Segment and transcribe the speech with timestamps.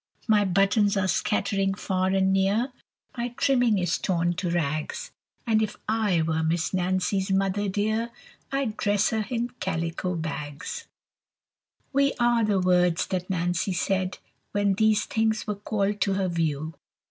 [0.27, 2.73] My buttons are scattering far and near,
[3.15, 5.11] My trimming is torn to rags;
[5.45, 8.09] And if I were Miss Nancy's mother dear,
[8.51, 10.87] I'd dress her in calico bags!
[11.93, 14.17] We are the words that Nancy said
[14.53, 16.73] When these things were called to her view.